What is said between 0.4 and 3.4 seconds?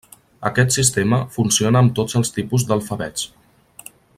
Aquest sistema funciona amb tots els tipus d'alfabets.